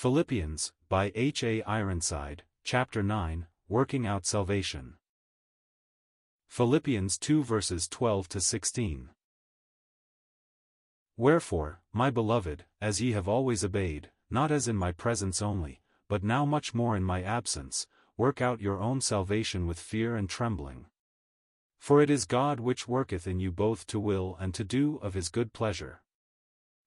Philippians, 0.00 0.72
by 0.88 1.12
H. 1.14 1.44
A. 1.44 1.62
Ironside, 1.64 2.44
Chapter 2.64 3.02
9, 3.02 3.46
Working 3.68 4.06
Out 4.06 4.24
Salvation. 4.24 4.94
Philippians 6.48 7.18
2 7.18 7.44
verses 7.44 7.86
12 7.86 8.26
to 8.30 8.40
16. 8.40 9.10
Wherefore, 11.18 11.82
my 11.92 12.08
beloved, 12.08 12.64
as 12.80 13.02
ye 13.02 13.12
have 13.12 13.28
always 13.28 13.62
obeyed, 13.62 14.10
not 14.30 14.50
as 14.50 14.68
in 14.68 14.74
my 14.74 14.90
presence 14.90 15.42
only, 15.42 15.82
but 16.08 16.24
now 16.24 16.46
much 16.46 16.72
more 16.72 16.96
in 16.96 17.04
my 17.04 17.22
absence, 17.22 17.86
work 18.16 18.40
out 18.40 18.62
your 18.62 18.78
own 18.80 19.02
salvation 19.02 19.66
with 19.66 19.78
fear 19.78 20.16
and 20.16 20.30
trembling. 20.30 20.86
For 21.78 22.00
it 22.00 22.08
is 22.08 22.24
God 22.24 22.58
which 22.58 22.88
worketh 22.88 23.26
in 23.26 23.38
you 23.38 23.52
both 23.52 23.86
to 23.88 24.00
will 24.00 24.34
and 24.40 24.54
to 24.54 24.64
do 24.64 24.96
of 25.02 25.12
his 25.12 25.28
good 25.28 25.52
pleasure. 25.52 26.00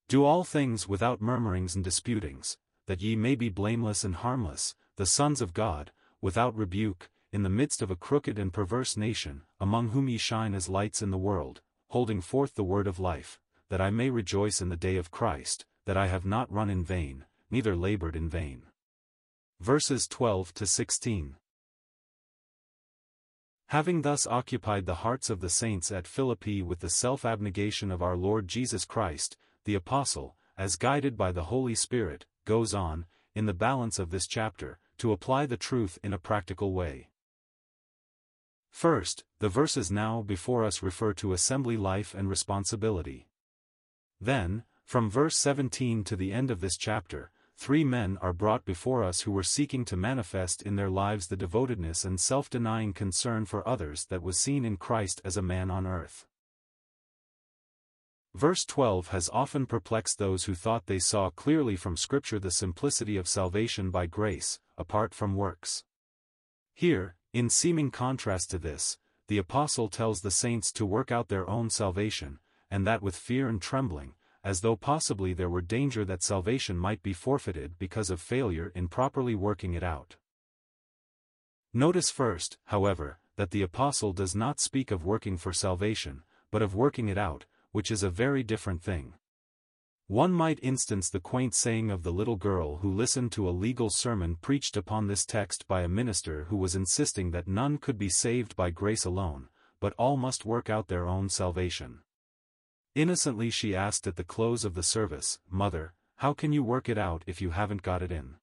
Do 0.08 0.24
all 0.24 0.42
things 0.42 0.88
without 0.88 1.20
murmurings 1.20 1.76
and 1.76 1.84
disputings, 1.84 2.58
that 2.86 3.00
ye 3.00 3.16
may 3.16 3.34
be 3.34 3.48
blameless 3.48 4.04
and 4.04 4.16
harmless, 4.16 4.74
the 4.96 5.06
sons 5.06 5.40
of 5.40 5.54
God, 5.54 5.92
without 6.20 6.54
rebuke, 6.56 7.10
in 7.32 7.42
the 7.42 7.48
midst 7.48 7.82
of 7.82 7.90
a 7.90 7.96
crooked 7.96 8.38
and 8.38 8.52
perverse 8.52 8.96
nation, 8.96 9.42
among 9.58 9.88
whom 9.88 10.08
ye 10.08 10.16
shine 10.16 10.54
as 10.54 10.68
lights 10.68 11.02
in 11.02 11.10
the 11.10 11.18
world, 11.18 11.60
holding 11.88 12.20
forth 12.20 12.54
the 12.54 12.62
word 12.62 12.86
of 12.86 13.00
life, 13.00 13.40
that 13.68 13.80
I 13.80 13.90
may 13.90 14.10
rejoice 14.10 14.60
in 14.60 14.68
the 14.68 14.76
day 14.76 14.96
of 14.96 15.10
Christ, 15.10 15.64
that 15.84 15.96
I 15.96 16.06
have 16.06 16.24
not 16.24 16.52
run 16.52 16.70
in 16.70 16.84
vain, 16.84 17.24
neither 17.50 17.74
labored 17.74 18.16
in 18.16 18.28
vain. 18.28 18.62
Verses 19.60 20.06
12 20.06 20.54
to 20.54 20.66
16 20.66 21.36
Having 23.68 24.02
thus 24.02 24.26
occupied 24.26 24.86
the 24.86 24.96
hearts 24.96 25.30
of 25.30 25.40
the 25.40 25.50
saints 25.50 25.90
at 25.90 26.06
Philippi 26.06 26.62
with 26.62 26.80
the 26.80 26.90
self-abnegation 26.90 27.90
of 27.90 28.02
our 28.02 28.16
Lord 28.16 28.46
Jesus 28.46 28.84
Christ, 28.84 29.36
the 29.64 29.74
Apostle, 29.74 30.36
as 30.56 30.76
guided 30.76 31.16
by 31.16 31.32
the 31.32 31.44
Holy 31.44 31.74
Spirit, 31.74 32.26
goes 32.44 32.74
on, 32.74 33.06
in 33.34 33.46
the 33.46 33.54
balance 33.54 33.98
of 33.98 34.10
this 34.10 34.26
chapter, 34.26 34.78
to 34.98 35.12
apply 35.12 35.46
the 35.46 35.56
truth 35.56 35.98
in 36.02 36.12
a 36.12 36.18
practical 36.18 36.72
way. 36.72 37.08
First, 38.70 39.24
the 39.38 39.48
verses 39.48 39.90
now 39.90 40.22
before 40.22 40.64
us 40.64 40.82
refer 40.82 41.12
to 41.14 41.32
assembly 41.32 41.76
life 41.76 42.14
and 42.14 42.28
responsibility. 42.28 43.28
Then, 44.20 44.64
from 44.84 45.10
verse 45.10 45.36
17 45.36 46.04
to 46.04 46.16
the 46.16 46.32
end 46.32 46.50
of 46.50 46.60
this 46.60 46.76
chapter, 46.76 47.30
three 47.56 47.84
men 47.84 48.18
are 48.20 48.32
brought 48.32 48.64
before 48.64 49.04
us 49.04 49.22
who 49.22 49.32
were 49.32 49.42
seeking 49.42 49.84
to 49.84 49.96
manifest 49.96 50.60
in 50.62 50.76
their 50.76 50.90
lives 50.90 51.28
the 51.28 51.36
devotedness 51.36 52.04
and 52.04 52.20
self-denying 52.20 52.92
concern 52.92 53.44
for 53.44 53.66
others 53.66 54.06
that 54.06 54.22
was 54.22 54.38
seen 54.38 54.64
in 54.64 54.76
Christ 54.76 55.20
as 55.24 55.36
a 55.36 55.42
man 55.42 55.70
on 55.70 55.86
earth. 55.86 56.26
Verse 58.34 58.64
12 58.64 59.08
has 59.08 59.30
often 59.32 59.64
perplexed 59.64 60.18
those 60.18 60.44
who 60.44 60.54
thought 60.54 60.86
they 60.86 60.98
saw 60.98 61.30
clearly 61.30 61.76
from 61.76 61.96
Scripture 61.96 62.40
the 62.40 62.50
simplicity 62.50 63.16
of 63.16 63.28
salvation 63.28 63.92
by 63.92 64.06
grace, 64.06 64.58
apart 64.76 65.14
from 65.14 65.36
works. 65.36 65.84
Here, 66.72 67.14
in 67.32 67.48
seeming 67.48 67.92
contrast 67.92 68.50
to 68.50 68.58
this, 68.58 68.98
the 69.28 69.38
Apostle 69.38 69.88
tells 69.88 70.20
the 70.20 70.32
saints 70.32 70.72
to 70.72 70.84
work 70.84 71.12
out 71.12 71.28
their 71.28 71.48
own 71.48 71.70
salvation, 71.70 72.40
and 72.70 72.84
that 72.84 73.02
with 73.02 73.14
fear 73.14 73.48
and 73.48 73.62
trembling, 73.62 74.14
as 74.42 74.62
though 74.62 74.76
possibly 74.76 75.32
there 75.32 75.48
were 75.48 75.62
danger 75.62 76.04
that 76.04 76.24
salvation 76.24 76.76
might 76.76 77.04
be 77.04 77.12
forfeited 77.12 77.78
because 77.78 78.10
of 78.10 78.20
failure 78.20 78.72
in 78.74 78.88
properly 78.88 79.36
working 79.36 79.74
it 79.74 79.84
out. 79.84 80.16
Notice 81.72 82.10
first, 82.10 82.58
however, 82.64 83.20
that 83.36 83.52
the 83.52 83.62
Apostle 83.62 84.12
does 84.12 84.34
not 84.34 84.58
speak 84.58 84.90
of 84.90 85.04
working 85.04 85.36
for 85.36 85.52
salvation, 85.52 86.24
but 86.50 86.62
of 86.62 86.74
working 86.74 87.08
it 87.08 87.18
out, 87.18 87.46
which 87.74 87.90
is 87.90 88.04
a 88.04 88.08
very 88.08 88.44
different 88.44 88.80
thing. 88.80 89.14
One 90.06 90.30
might 90.30 90.60
instance 90.62 91.10
the 91.10 91.18
quaint 91.18 91.56
saying 91.56 91.90
of 91.90 92.04
the 92.04 92.12
little 92.12 92.36
girl 92.36 92.76
who 92.76 92.92
listened 92.92 93.32
to 93.32 93.48
a 93.48 93.50
legal 93.50 93.90
sermon 93.90 94.36
preached 94.40 94.76
upon 94.76 95.08
this 95.08 95.26
text 95.26 95.66
by 95.66 95.82
a 95.82 95.88
minister 95.88 96.44
who 96.50 96.56
was 96.56 96.76
insisting 96.76 97.32
that 97.32 97.48
none 97.48 97.78
could 97.78 97.98
be 97.98 98.08
saved 98.08 98.54
by 98.54 98.70
grace 98.70 99.04
alone, 99.04 99.48
but 99.80 99.92
all 99.98 100.16
must 100.16 100.44
work 100.44 100.70
out 100.70 100.86
their 100.86 101.08
own 101.08 101.28
salvation. 101.28 101.98
Innocently 102.94 103.50
she 103.50 103.74
asked 103.74 104.06
at 104.06 104.14
the 104.14 104.22
close 104.22 104.64
of 104.64 104.74
the 104.74 104.84
service, 104.84 105.40
Mother, 105.50 105.94
how 106.18 106.32
can 106.32 106.52
you 106.52 106.62
work 106.62 106.88
it 106.88 106.96
out 106.96 107.24
if 107.26 107.42
you 107.42 107.50
haven't 107.50 107.82
got 107.82 108.02
it 108.02 108.12
in? 108.12 108.36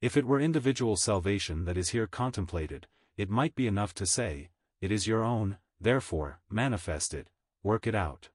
If 0.00 0.16
it 0.16 0.24
were 0.24 0.38
individual 0.38 0.94
salvation 0.94 1.64
that 1.64 1.76
is 1.76 1.88
here 1.88 2.06
contemplated, 2.06 2.86
it 3.16 3.28
might 3.28 3.56
be 3.56 3.66
enough 3.66 3.92
to 3.94 4.06
say, 4.06 4.50
it 4.80 4.92
is 4.92 5.08
your 5.08 5.24
own, 5.24 5.58
therefore, 5.80 6.38
manifest 6.48 7.12
it, 7.12 7.26
work 7.64 7.88
it 7.88 7.94
out. 7.96 8.28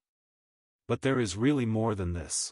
But 0.92 1.04
there 1.04 1.22
is 1.22 1.38
really 1.38 1.66
more 1.66 1.96
than 1.96 2.12
this. 2.12 2.52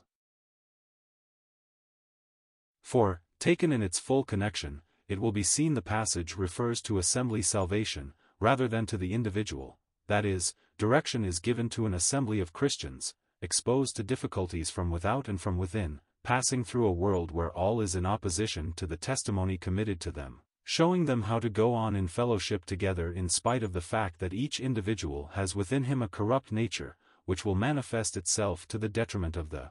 For, 2.82 3.20
taken 3.38 3.74
in 3.74 3.82
its 3.82 4.00
full 4.00 4.24
connection, 4.24 4.82
it 5.10 5.20
will 5.20 5.34
be 5.34 5.44
seen 5.44 5.74
the 5.74 5.82
passage 5.82 6.38
refers 6.38 6.82
to 6.84 7.00
assembly 7.00 7.42
salvation, 7.42 8.14
rather 8.40 8.70
than 8.70 8.86
to 8.86 8.98
the 8.98 9.14
individual, 9.14 9.78
that 10.08 10.24
is, 10.24 10.56
direction 10.78 11.26
is 11.26 11.42
given 11.42 11.68
to 11.72 11.86
an 11.86 11.94
assembly 11.94 12.40
of 12.40 12.54
Christians, 12.54 13.14
exposed 13.42 13.98
to 13.98 14.04
difficulties 14.04 14.70
from 14.70 14.90
without 14.90 15.28
and 15.28 15.42
from 15.42 15.58
within, 15.58 16.00
passing 16.24 16.64
through 16.64 16.88
a 16.88 16.94
world 16.94 17.32
where 17.32 17.52
all 17.52 17.82
is 17.82 17.94
in 17.94 18.06
opposition 18.06 18.72
to 18.78 18.88
the 18.88 18.96
testimony 18.96 19.58
committed 19.58 20.00
to 20.00 20.12
them, 20.12 20.40
showing 20.64 21.08
them 21.08 21.24
how 21.24 21.40
to 21.40 21.50
go 21.50 21.74
on 21.74 21.94
in 21.94 22.08
fellowship 22.08 22.64
together 22.64 23.12
in 23.12 23.28
spite 23.28 23.64
of 23.64 23.74
the 23.74 23.82
fact 23.82 24.20
that 24.20 24.34
each 24.34 24.62
individual 24.62 25.32
has 25.34 25.58
within 25.58 25.84
him 25.84 26.02
a 26.02 26.08
corrupt 26.08 26.54
nature, 26.54 26.96
which 27.30 27.46
will 27.46 27.54
manifest 27.54 28.18
itself 28.18 28.68
to 28.68 28.80
the 28.80 28.90
detriment 28.90 29.38
of 29.38 29.52
the 29.52 29.70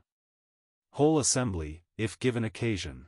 whole 0.91 1.19
assembly, 1.19 1.82
if 1.96 2.16
given 2.20 2.44
occasion. 2.44 3.06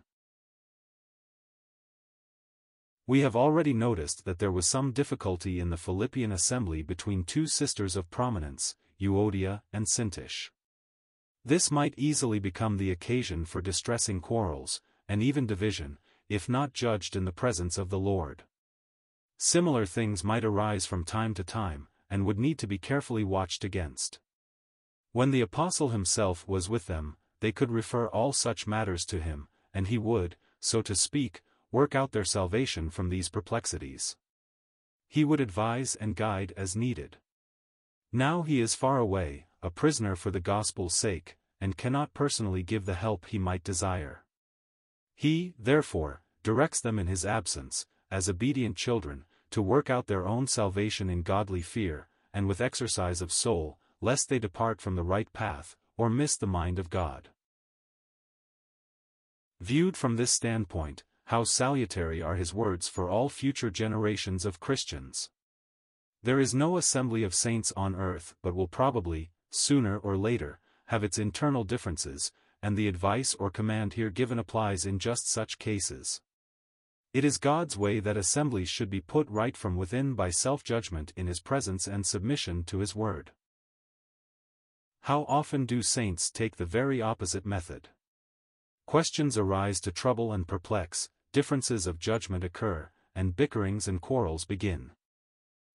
We 3.06 3.20
have 3.20 3.36
already 3.36 3.72
noticed 3.72 4.24
that 4.24 4.40
there 4.40 4.50
was 4.50 4.66
some 4.66 4.90
difficulty 4.90 5.60
in 5.60 5.70
the 5.70 5.76
Philippian 5.76 6.32
assembly 6.32 6.82
between 6.82 7.22
two 7.22 7.46
sisters 7.46 7.94
of 7.94 8.10
prominence, 8.10 8.74
Euodia 9.00 9.62
and 9.72 9.86
Syntyche. 9.86 10.50
This 11.44 11.70
might 11.70 11.94
easily 11.96 12.40
become 12.40 12.76
the 12.76 12.90
occasion 12.90 13.44
for 13.44 13.62
distressing 13.62 14.18
quarrels, 14.18 14.80
and 15.08 15.22
even 15.22 15.46
division, 15.46 15.98
if 16.28 16.48
not 16.48 16.72
judged 16.72 17.14
in 17.14 17.24
the 17.24 17.30
presence 17.30 17.78
of 17.78 17.88
the 17.88 18.00
Lord. 18.00 18.42
Similar 19.38 19.86
things 19.86 20.24
might 20.24 20.44
arise 20.44 20.86
from 20.86 21.04
time 21.04 21.34
to 21.34 21.44
time, 21.44 21.86
and 22.10 22.26
would 22.26 22.40
need 22.40 22.58
to 22.58 22.66
be 22.66 22.78
carefully 22.78 23.22
watched 23.22 23.62
against. 23.62 24.18
When 25.12 25.32
the 25.32 25.40
apostle 25.40 25.88
himself 25.88 26.46
was 26.46 26.68
with 26.68 26.86
them, 26.86 27.16
they 27.40 27.50
could 27.50 27.70
refer 27.70 28.06
all 28.08 28.32
such 28.32 28.66
matters 28.66 29.04
to 29.06 29.20
him, 29.20 29.48
and 29.74 29.88
he 29.88 29.98
would, 29.98 30.36
so 30.60 30.82
to 30.82 30.94
speak, 30.94 31.42
work 31.72 31.94
out 31.94 32.12
their 32.12 32.24
salvation 32.24 32.90
from 32.90 33.08
these 33.08 33.28
perplexities. 33.28 34.16
He 35.08 35.24
would 35.24 35.40
advise 35.40 35.96
and 35.96 36.14
guide 36.14 36.52
as 36.56 36.76
needed. 36.76 37.16
Now 38.12 38.42
he 38.42 38.60
is 38.60 38.76
far 38.76 38.98
away, 38.98 39.46
a 39.62 39.70
prisoner 39.70 40.14
for 40.14 40.30
the 40.30 40.40
gospel's 40.40 40.94
sake, 40.94 41.36
and 41.60 41.76
cannot 41.76 42.14
personally 42.14 42.62
give 42.62 42.86
the 42.86 42.94
help 42.94 43.26
he 43.26 43.38
might 43.38 43.64
desire. 43.64 44.24
He, 45.16 45.54
therefore, 45.58 46.22
directs 46.44 46.80
them 46.80 46.98
in 47.00 47.08
his 47.08 47.26
absence, 47.26 47.86
as 48.12 48.28
obedient 48.28 48.76
children, 48.76 49.24
to 49.50 49.60
work 49.60 49.90
out 49.90 50.06
their 50.06 50.24
own 50.24 50.46
salvation 50.46 51.10
in 51.10 51.22
godly 51.22 51.62
fear, 51.62 52.08
and 52.32 52.46
with 52.46 52.60
exercise 52.60 53.20
of 53.20 53.32
soul, 53.32 53.79
lest 54.00 54.28
they 54.28 54.38
depart 54.38 54.80
from 54.80 54.96
the 54.96 55.02
right 55.02 55.32
path, 55.32 55.76
or 55.96 56.08
miss 56.08 56.36
the 56.36 56.46
mind 56.46 56.78
of 56.78 56.90
God. 56.90 57.28
Viewed 59.60 59.96
from 59.96 60.16
this 60.16 60.30
standpoint, 60.30 61.04
how 61.26 61.44
salutary 61.44 62.20
are 62.22 62.36
his 62.36 62.54
words 62.54 62.88
for 62.88 63.08
all 63.08 63.28
future 63.28 63.70
generations 63.70 64.44
of 64.44 64.58
Christians. 64.58 65.30
There 66.22 66.40
is 66.40 66.54
no 66.54 66.76
assembly 66.76 67.22
of 67.22 67.34
saints 67.34 67.72
on 67.76 67.94
earth 67.94 68.34
but 68.42 68.54
will 68.54 68.68
probably, 68.68 69.30
sooner 69.50 69.96
or 69.98 70.16
later, 70.16 70.60
have 70.86 71.04
its 71.04 71.18
internal 71.18 71.64
differences, 71.64 72.32
and 72.62 72.76
the 72.76 72.88
advice 72.88 73.34
or 73.34 73.50
command 73.50 73.94
here 73.94 74.10
given 74.10 74.38
applies 74.38 74.84
in 74.84 74.98
just 74.98 75.30
such 75.30 75.58
cases. 75.58 76.20
It 77.12 77.24
is 77.24 77.38
God's 77.38 77.76
way 77.76 78.00
that 78.00 78.16
assemblies 78.16 78.68
should 78.68 78.90
be 78.90 79.00
put 79.00 79.28
right 79.28 79.56
from 79.56 79.76
within 79.76 80.14
by 80.14 80.30
self-judgment 80.30 81.12
in 81.16 81.26
His 81.26 81.40
presence 81.40 81.86
and 81.86 82.06
submission 82.06 82.64
to 82.64 82.78
His 82.78 82.94
word. 82.94 83.32
How 85.10 85.24
often 85.26 85.66
do 85.66 85.82
saints 85.82 86.30
take 86.30 86.54
the 86.54 86.64
very 86.64 87.02
opposite 87.02 87.44
method? 87.44 87.88
Questions 88.86 89.36
arise 89.36 89.80
to 89.80 89.90
trouble 89.90 90.32
and 90.32 90.46
perplex, 90.46 91.08
differences 91.32 91.88
of 91.88 91.98
judgment 91.98 92.44
occur, 92.44 92.90
and 93.12 93.34
bickerings 93.34 93.88
and 93.88 94.00
quarrels 94.00 94.44
begin. 94.44 94.92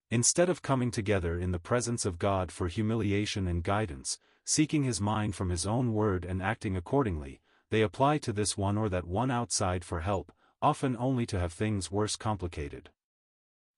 Instead 0.10 0.48
of 0.48 0.62
coming 0.62 0.90
together 0.90 1.38
in 1.38 1.52
the 1.52 1.60
presence 1.60 2.06
of 2.06 2.18
God 2.18 2.50
for 2.50 2.70
humiliation 2.70 3.46
and 3.46 3.62
guidance, 3.62 4.20
seeking 4.46 4.86
his 4.86 5.02
mind 5.02 5.36
from 5.36 5.50
his 5.50 5.68
own 5.68 5.92
word 5.92 6.24
and 6.24 6.42
acting 6.42 6.78
accordingly, 6.78 7.42
they 7.72 7.82
apply 7.82 8.20
to 8.20 8.32
this 8.32 8.58
one 8.58 8.78
or 8.78 8.88
that 8.88 9.06
one 9.06 9.32
outside 9.32 9.84
for 9.84 10.00
help, 10.00 10.32
often 10.62 10.96
only 10.96 11.26
to 11.26 11.38
have 11.38 11.52
things 11.52 11.92
worse 11.92 12.16
complicated. 12.16 12.90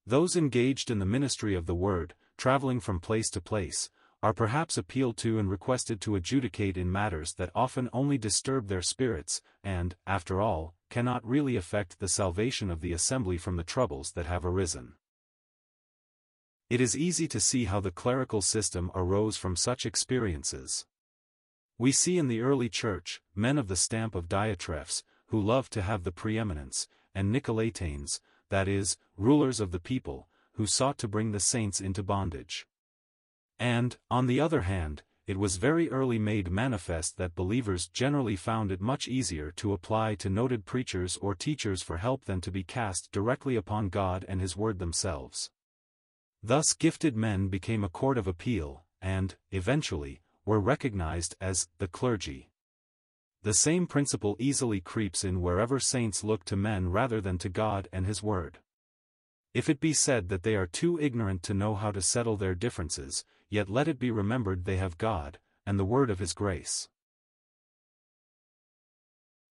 Those 0.06 0.36
engaged 0.36 0.92
in 0.92 1.00
the 1.00 1.06
ministry 1.08 1.56
of 1.56 1.66
the 1.66 1.74
word, 1.74 2.14
traveling 2.38 2.80
from 2.80 3.00
place 3.00 3.32
to 3.32 3.42
place, 3.42 3.90
are 4.28 4.34
perhaps 4.34 4.78
appealed 4.78 5.16
to 5.16 5.40
and 5.40 5.50
requested 5.50 6.02
to 6.02 6.14
adjudicate 6.14 6.76
in 6.76 6.92
matters 6.92 7.36
that 7.36 7.50
often 7.56 7.90
only 7.94 8.18
disturb 8.18 8.68
their 8.68 8.82
spirits, 8.82 9.42
and, 9.64 9.96
after 10.06 10.42
all, 10.42 10.76
cannot 10.90 11.26
really 11.26 11.56
affect 11.56 11.98
the 12.00 12.10
salvation 12.10 12.70
of 12.70 12.82
the 12.82 12.92
assembly 12.92 13.38
from 13.38 13.56
the 13.56 13.64
troubles 13.64 14.12
that 14.12 14.26
have 14.26 14.44
arisen. 14.44 14.96
It 16.70 16.82
is 16.82 16.98
easy 16.98 17.26
to 17.30 17.40
see 17.40 17.64
how 17.64 17.80
the 17.80 17.90
clerical 17.90 18.42
system 18.42 18.92
arose 18.94 19.38
from 19.38 19.56
such 19.56 19.86
experiences. 19.86 20.86
We 21.78 21.94
see 21.94 22.18
in 22.18 22.28
the 22.28 22.42
early 22.42 22.68
church, 22.68 23.22
men 23.34 23.58
of 23.58 23.70
the 23.70 23.78
stamp 23.78 24.14
of 24.14 24.28
Diotrephes, 24.28 25.04
who 25.28 25.40
loved 25.40 25.72
to 25.72 25.84
have 25.84 26.04
the 26.04 26.12
preeminence, 26.12 26.90
and 27.16 27.34
Nicolaitanes, 27.34 28.20
that 28.50 28.68
is, 28.68 28.98
rulers 29.16 29.62
of 29.62 29.72
the 29.72 29.80
people, 29.80 30.28
who 30.56 30.66
sought 30.66 30.98
to 30.98 31.08
bring 31.08 31.32
the 31.32 31.40
saints 31.40 31.80
into 31.80 32.04
bondage. 32.04 32.68
And, 33.60 33.98
on 34.10 34.28
the 34.28 34.40
other 34.40 34.62
hand, 34.62 35.04
it 35.28 35.38
was 35.38 35.58
very 35.58 35.90
early 35.90 36.18
made 36.18 36.50
manifest 36.50 37.18
that 37.18 37.36
believers 37.36 37.88
generally 37.88 38.38
found 38.38 38.72
it 38.72 38.80
much 38.80 39.10
easier 39.10 39.52
to 39.58 39.74
apply 39.74 40.16
to 40.16 40.30
noted 40.30 40.66
preachers 40.66 41.18
or 41.18 41.36
teachers 41.36 41.82
for 41.84 41.98
help 41.98 42.24
than 42.24 42.40
to 42.42 42.52
be 42.52 42.64
cast 42.64 43.12
directly 43.12 43.58
upon 43.58 43.90
God 43.90 44.24
and 44.30 44.40
His 44.40 44.56
Word 44.56 44.80
themselves. 44.80 45.50
Thus 46.42 46.74
gifted 46.74 47.18
men 47.18 47.50
became 47.50 47.84
a 47.84 47.90
court 47.90 48.18
of 48.18 48.26
appeal, 48.26 48.86
and, 49.02 49.36
eventually, 49.52 50.22
were 50.46 50.62
recognized 50.62 51.36
as 51.42 51.68
the 51.78 51.90
clergy. 51.90 52.50
The 53.44 53.54
same 53.54 53.86
principle 53.86 54.38
easily 54.40 54.80
creeps 54.80 55.26
in 55.26 55.42
wherever 55.42 55.80
saints 55.80 56.24
look 56.24 56.46
to 56.46 56.56
men 56.56 56.90
rather 56.90 57.20
than 57.20 57.38
to 57.40 57.50
God 57.50 57.90
and 57.92 58.06
His 58.06 58.24
Word. 58.24 58.60
If 59.54 59.68
it 59.70 59.82
be 59.82 59.92
said 59.92 60.30
that 60.30 60.44
they 60.44 60.56
are 60.56 60.68
too 60.68 60.98
ignorant 61.00 61.44
to 61.44 61.54
know 61.54 61.76
how 61.76 61.92
to 61.92 62.02
settle 62.02 62.38
their 62.38 62.56
differences, 62.56 63.26
yet 63.50 63.70
let 63.70 63.88
it 63.88 64.00
be 64.00 64.12
remembered 64.12 64.66
they 64.66 64.78
have 64.78 64.98
God, 64.98 65.40
and 65.66 65.80
the 65.80 65.86
word 65.86 66.10
of 66.10 66.20
his 66.20 66.34
grace. 66.34 66.90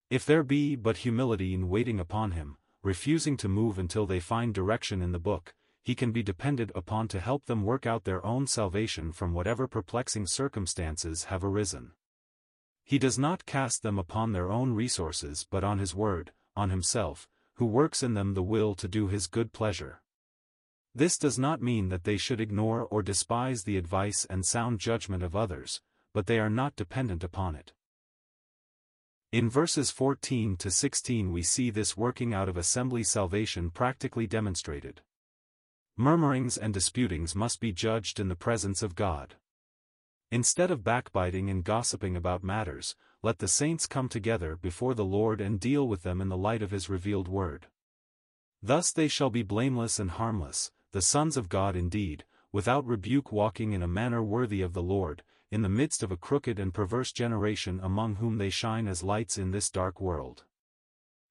If 0.09 0.25
there 0.25 0.43
be 0.43 0.77
but 0.77 0.99
humility 0.99 1.53
in 1.53 1.69
waiting 1.69 1.99
upon 1.99 2.33
him, 2.33 2.59
refusing 2.83 3.37
to 3.39 3.49
move 3.49 3.79
until 3.79 4.07
they 4.07 4.21
find 4.21 4.55
direction 4.55 5.03
in 5.03 5.13
the 5.13 5.19
book, 5.19 5.55
he 5.83 5.95
can 5.95 6.13
be 6.13 6.23
depended 6.23 6.73
upon 6.75 7.09
to 7.09 7.21
help 7.21 7.47
them 7.47 7.63
work 7.63 7.87
out 7.87 8.05
their 8.05 8.25
own 8.25 8.47
salvation 8.47 9.13
from 9.13 9.33
whatever 9.33 9.67
perplexing 9.67 10.27
circumstances 10.27 11.25
have 11.25 11.45
arisen. 11.45 11.93
He 12.85 12.99
does 12.99 13.19
not 13.19 13.47
cast 13.47 13.83
them 13.83 13.99
upon 13.99 14.33
their 14.33 14.51
own 14.51 14.73
resources 14.73 15.47
but 15.51 15.65
on 15.65 15.79
his 15.79 15.95
word, 15.95 16.33
on 16.55 16.71
himself, 16.71 17.29
who 17.55 17.67
works 17.67 18.03
in 18.03 18.15
them 18.15 18.35
the 18.35 18.43
will 18.43 18.75
to 18.77 18.87
do 18.87 19.09
his 19.09 19.27
good 19.27 19.53
pleasure. 19.53 20.03
This 20.97 21.19
does 21.19 21.39
not 21.39 21.61
mean 21.61 21.91
that 21.91 22.05
they 22.05 22.17
should 22.17 22.41
ignore 22.41 22.87
or 22.87 23.03
despise 23.03 23.65
the 23.65 23.77
advice 23.77 24.27
and 24.31 24.47
sound 24.47 24.81
judgment 24.81 25.23
of 25.23 25.37
others, 25.37 25.83
but 26.15 26.25
they 26.25 26.39
are 26.39 26.49
not 26.49 26.75
dependent 26.75 27.23
upon 27.23 27.55
it. 27.55 27.75
In 29.31 29.51
verses 29.51 29.91
14 29.91 30.57
to 30.57 30.71
16 30.71 31.31
we 31.31 31.43
see 31.43 31.69
this 31.69 31.99
working 31.99 32.33
out 32.33 32.49
of 32.49 32.57
assembly 32.57 33.03
salvation 33.03 33.69
practically 33.69 34.27
demonstrated. 34.27 35.03
Murmurings 35.99 36.57
and 36.57 36.73
disputings 36.73 37.35
must 37.35 37.61
be 37.61 37.73
judged 37.73 38.19
in 38.19 38.29
the 38.29 38.35
presence 38.35 38.83
of 38.83 38.95
God. 38.95 39.35
Instead 40.31 40.71
of 40.71 40.83
backbiting 40.83 41.51
and 41.51 41.63
gossiping 41.63 42.17
about 42.17 42.43
matters, 42.43 42.97
let 43.23 43.37
the 43.37 43.49
saints 43.49 43.85
come 43.85 44.09
together 44.09 44.57
before 44.57 44.95
the 44.95 45.05
Lord 45.05 45.43
and 45.43 45.61
deal 45.61 45.87
with 45.87 46.05
them 46.05 46.23
in 46.23 46.31
the 46.31 46.39
light 46.39 46.63
of 46.63 46.71
his 46.71 46.89
revealed 46.89 47.29
word. 47.29 47.67
Thus 48.63 48.93
they 48.93 49.09
shall 49.09 49.29
be 49.29 49.43
blameless 49.43 49.99
and 49.99 50.13
harmless, 50.13 50.71
the 50.93 51.03
sons 51.03 51.37
of 51.37 51.49
God 51.49 51.77
indeed, 51.77 52.25
without 52.53 52.87
rebuke 52.87 53.33
walking 53.33 53.73
in 53.73 53.83
a 53.83 53.89
manner 53.89 54.23
worthy 54.23 54.63
of 54.63 54.73
the 54.73 54.83
Lord, 54.83 55.23
in 55.51 55.63
the 55.63 55.69
midst 55.69 56.03
of 56.03 56.11
a 56.11 56.17
crooked 56.17 56.59
and 56.59 56.73
perverse 56.73 57.13
generation 57.13 57.81
among 57.83 58.17
whom 58.17 58.39
they 58.39 58.51
shine 58.51 58.89
as 58.89 59.03
lights 59.03 59.39
in 59.39 59.51
this 59.51 59.71
dark 59.71 60.01
world. 60.01 60.45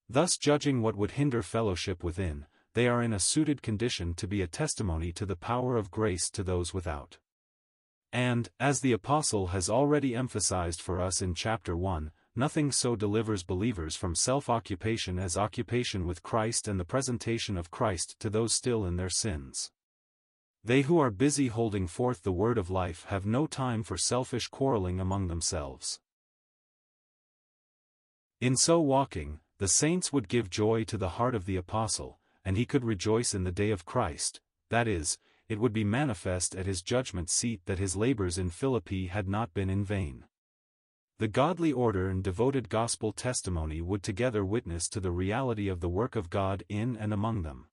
Thus 0.07 0.37
judging 0.37 0.81
what 0.81 0.95
would 0.95 1.11
hinder 1.11 1.41
fellowship 1.41 2.03
within, 2.03 2.45
they 2.73 2.87
are 2.87 3.01
in 3.01 3.13
a 3.13 3.19
suited 3.19 3.61
condition 3.61 4.13
to 4.15 4.27
be 4.27 4.41
a 4.41 4.47
testimony 4.47 5.11
to 5.13 5.25
the 5.25 5.35
power 5.35 5.77
of 5.77 5.91
grace 5.91 6.29
to 6.31 6.43
those 6.43 6.73
without. 6.73 7.17
And, 8.13 8.49
as 8.59 8.81
the 8.81 8.91
Apostle 8.91 9.47
has 9.47 9.69
already 9.69 10.15
emphasized 10.15 10.81
for 10.81 11.01
us 11.01 11.21
in 11.21 11.33
chapter 11.33 11.75
1, 11.75 12.11
nothing 12.35 12.71
so 12.71 12.95
delivers 12.95 13.43
believers 13.43 13.95
from 13.95 14.15
self-occupation 14.15 15.17
as 15.17 15.37
occupation 15.37 16.05
with 16.05 16.23
Christ 16.23 16.67
and 16.67 16.79
the 16.79 16.85
presentation 16.85 17.57
of 17.57 17.71
Christ 17.71 18.19
to 18.19 18.29
those 18.29 18.53
still 18.53 18.85
in 18.85 18.95
their 18.95 19.09
sins. 19.09 19.71
They 20.63 20.81
who 20.81 20.99
are 20.99 21.11
busy 21.11 21.47
holding 21.47 21.87
forth 21.87 22.23
the 22.23 22.31
word 22.31 22.57
of 22.57 22.69
life 22.69 23.05
have 23.05 23.25
no 23.25 23.45
time 23.45 23.83
for 23.83 23.97
selfish 23.97 24.47
quarreling 24.47 24.99
among 24.99 25.27
themselves. 25.27 25.99
In 28.41 28.57
so 28.57 28.79
walking, 28.81 29.39
the 29.59 29.67
saints 29.67 30.11
would 30.11 30.27
give 30.27 30.49
joy 30.49 30.83
to 30.85 30.97
the 30.97 31.09
heart 31.09 31.35
of 31.35 31.45
the 31.45 31.55
apostle, 31.55 32.19
and 32.43 32.57
he 32.57 32.65
could 32.65 32.83
rejoice 32.83 33.33
in 33.33 33.43
the 33.43 33.51
day 33.51 33.71
of 33.71 33.85
Christ, 33.85 34.41
that 34.69 34.87
is, 34.87 35.17
it 35.47 35.59
would 35.59 35.73
be 35.73 35.83
manifest 35.83 36.55
at 36.55 36.65
his 36.65 36.81
judgment 36.81 37.29
seat 37.29 37.61
that 37.65 37.79
his 37.79 37.95
labors 37.95 38.37
in 38.37 38.49
Philippi 38.49 39.07
had 39.07 39.27
not 39.27 39.53
been 39.53 39.69
in 39.69 39.85
vain. 39.85 40.25
The 41.17 41.27
godly 41.29 41.71
order 41.71 42.09
and 42.09 42.21
devoted 42.21 42.67
gospel 42.67 43.13
testimony 43.13 43.81
would 43.81 44.03
together 44.03 44.43
witness 44.43 44.89
to 44.89 44.99
the 44.99 45.11
reality 45.11 45.69
of 45.69 45.79
the 45.79 45.87
work 45.87 46.17
of 46.17 46.29
God 46.29 46.63
in 46.67 46.97
and 46.97 47.13
among 47.13 47.43
them. 47.43 47.67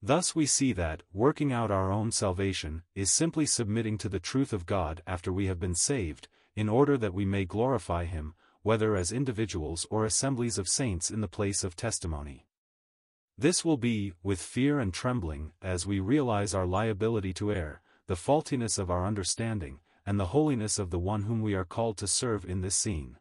Thus 0.00 0.36
we 0.36 0.46
see 0.46 0.72
that, 0.74 1.02
working 1.12 1.52
out 1.52 1.72
our 1.72 1.90
own 1.90 2.12
salvation, 2.12 2.84
is 2.94 3.10
simply 3.10 3.44
submitting 3.44 3.98
to 3.98 4.08
the 4.08 4.20
truth 4.20 4.52
of 4.52 4.66
God 4.66 5.02
after 5.04 5.32
we 5.32 5.46
have 5.46 5.58
been 5.58 5.74
saved, 5.74 6.28
in 6.54 6.68
order 6.68 6.96
that 6.96 7.14
we 7.14 7.24
may 7.24 7.44
glorify 7.44 8.04
Him, 8.04 8.34
whether 8.62 8.94
as 8.94 9.10
individuals 9.10 9.84
or 9.90 10.04
assemblies 10.04 10.58
of 10.58 10.68
saints 10.68 11.10
in 11.10 11.22
the 11.22 11.28
place 11.28 11.64
of 11.64 11.74
testimony. 11.74 12.46
This 13.36 13.64
will 13.64 13.76
be, 13.76 14.12
with 14.22 14.40
fear 14.40 14.78
and 14.78 14.94
trembling, 14.94 15.52
as 15.60 15.86
we 15.86 15.98
realize 15.98 16.54
our 16.54 16.66
liability 16.66 17.32
to 17.34 17.52
err, 17.52 17.82
the 18.06 18.14
faultiness 18.14 18.78
of 18.78 18.90
our 18.90 19.04
understanding, 19.04 19.80
and 20.06 20.18
the 20.18 20.26
holiness 20.26 20.78
of 20.78 20.90
the 20.90 20.98
one 20.98 21.24
whom 21.24 21.42
we 21.42 21.54
are 21.54 21.64
called 21.64 21.98
to 21.98 22.06
serve 22.06 22.44
in 22.44 22.60
this 22.60 22.76
scene. 22.76 23.16